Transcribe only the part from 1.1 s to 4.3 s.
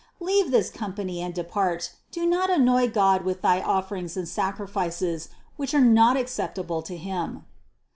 and depart; do not annoy God with thy offerings and